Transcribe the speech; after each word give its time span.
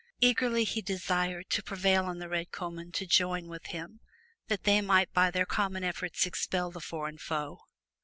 Eagerly 0.19 0.63
he 0.63 0.81
desired 0.81 1.51
to 1.51 1.61
prevail 1.61 2.05
on 2.05 2.17
the 2.17 2.27
Red 2.27 2.49
Comyn 2.51 2.91
to 2.93 3.05
join 3.05 3.47
with 3.47 3.67
him, 3.67 3.99
that 4.47 4.63
they 4.63 4.81
might 4.81 5.13
by 5.13 5.29
their 5.29 5.45
common 5.45 5.83
efforts 5.83 6.25
expel 6.25 6.71
the 6.71 6.81
foreign 6.81 7.19
foe. 7.19 7.59